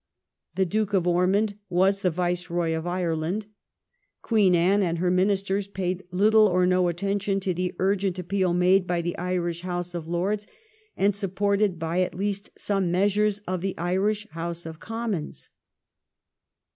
[0.55, 3.45] The Duke of Ormond was the Viceroy of Ireland.
[4.23, 8.87] Queen Anne and her Ministers paid little or no attention to the urgent appeal made
[8.87, 10.47] by the Irish House of Lords
[10.97, 15.51] and supported by at least some members of the Irish House of Commons.